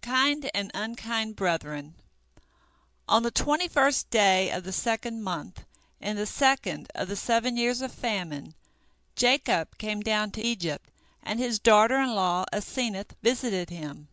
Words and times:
KIND 0.00 0.50
AND 0.54 0.70
UNKIND 0.72 1.36
BRETHREN 1.36 1.96
On 3.06 3.22
the 3.22 3.30
twenty 3.30 3.68
first 3.68 4.08
day 4.08 4.50
of 4.50 4.64
the 4.64 4.72
second 4.72 5.22
month 5.22 5.66
in 6.00 6.16
the 6.16 6.24
second 6.24 6.88
of 6.94 7.08
the 7.08 7.14
seven 7.16 7.58
years 7.58 7.82
of 7.82 7.92
famine, 7.92 8.54
Jacob 9.16 9.76
came 9.76 10.00
down 10.00 10.30
to 10.30 10.40
Egypt, 10.42 10.90
and 11.22 11.38
his 11.38 11.58
daughter 11.58 12.00
in 12.00 12.14
law 12.14 12.46
Asenath 12.54 13.14
visited 13.20 13.68
him. 13.68 14.08